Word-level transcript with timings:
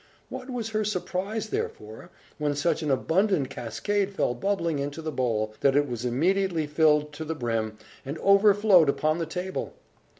What 0.29 0.49
was 0.49 0.69
her 0.69 0.83
surprise, 0.83 1.49
therefore, 1.49 2.09
when 2.39 2.55
such 2.55 2.81
an 2.81 2.89
abundant 2.89 3.51
cascade 3.51 4.11
fell 4.15 4.33
bubbling 4.33 4.79
into 4.79 4.99
the 4.99 5.11
bowl, 5.11 5.53
that 5.59 5.75
it 5.75 5.87
was 5.87 6.05
immediately 6.05 6.65
filled 6.65 7.13
to 7.13 7.23
the 7.23 7.35
brim, 7.35 7.77
and 8.03 8.17
overflowed 8.17 8.89
upon 8.89 9.19
the 9.19 9.27
table! 9.27 9.75